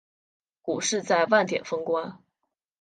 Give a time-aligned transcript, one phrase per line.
[0.63, 2.19] 股市在万点封关